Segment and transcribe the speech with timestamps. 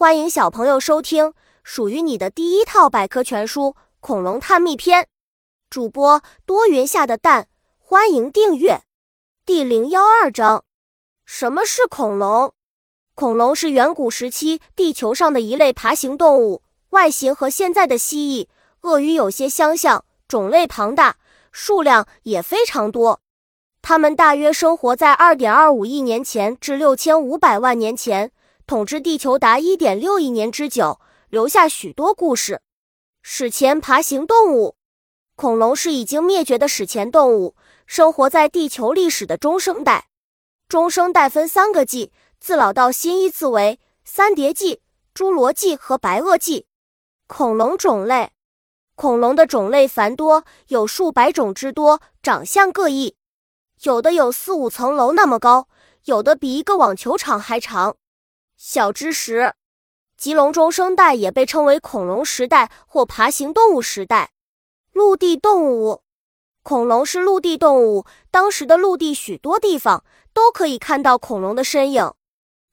[0.00, 3.64] 欢迎小朋友收听属于你的第一套百科全书
[4.00, 5.02] 《恐龙探秘篇》，
[5.68, 8.80] 主播多云下的蛋，欢迎订阅。
[9.44, 10.64] 第零幺二章：
[11.26, 12.54] 什么是恐龙？
[13.14, 18.48] 恐龙是远古时期地球上的一类爬行动物，外形和现在的蜥蜴、
[18.88, 21.16] 鳄鱼有些相像，种类庞大，
[21.52, 23.20] 数量也非常多。
[23.82, 28.32] 它们大约生活在二点二五亿年前至六千五百万年前。
[28.70, 32.62] 统治地球达一点六亿年之久，留下许多故事。
[33.20, 34.76] 史前爬行动物，
[35.34, 40.06] 恐龙是已经灭绝的史前动物，生活在地球历史的中生代。
[40.68, 44.80] 中生代分三个纪，自老到新依次为三叠纪、
[45.12, 46.66] 侏罗纪和白垩纪。
[47.26, 48.30] 恐龙种类，
[48.94, 53.16] 恐龙的种类繁多，有数百种之多，长相各异，
[53.82, 55.66] 有的有四五层楼那么高，
[56.04, 57.96] 有的比一个网球场还长。
[58.62, 59.54] 小知识：
[60.18, 64.32] 棘龙中生代也被称为恐龙时代或爬行动物时代。
[64.92, 66.02] 陆地动物，
[66.62, 72.12] 恐龙是陆地动物，当时的陆地许多地方都可以看到恐龙的身影，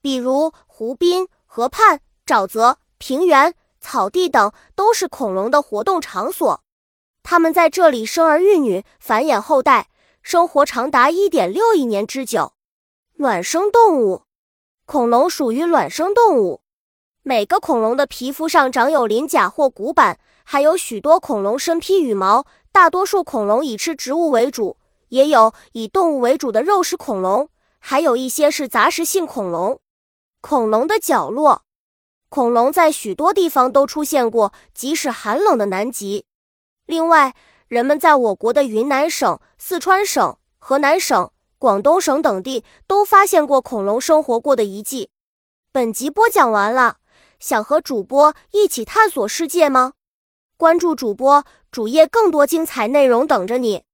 [0.00, 6.64] 比如湖滨、河畔、沼泽、平原、草地等都是恐龙的活动场所。
[7.22, 9.90] 它们在这里生儿育女，繁衍后代，
[10.22, 12.54] 生活长达一点六亿年之久。
[13.12, 14.22] 卵生动物。
[14.86, 16.60] 恐龙属于卵生动物，
[17.22, 22.44] 每个恐龙的皮肤上长有鳞甲或骨板，还有许多恐龙身披羽毛。
[22.70, 24.76] 大多数恐龙以吃植物为主，
[25.08, 29.80] 也有以动物为主的肉食恐龙，还有一些是杂食性恐龙。
[30.42, 31.62] 恐龙的角落，
[32.28, 36.26] 恐龙在许多地方都出现过，即使寒冷的南极。
[36.84, 37.34] 另外，
[37.68, 41.30] 人们在我国的云南省、四川省、河南省。
[41.64, 45.08] 广东省等地都发现过恐龙生活过的遗迹。
[45.72, 46.98] 本集播讲完了，
[47.40, 49.94] 想和主播一起探索世界吗？
[50.58, 53.84] 关注主播主页，更多精彩内容等着你。